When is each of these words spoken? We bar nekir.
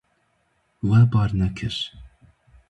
We 0.87 1.03
bar 1.17 1.31
nekir. 1.43 1.77